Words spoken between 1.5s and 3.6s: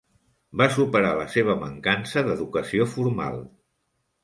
mancança d'educació formal.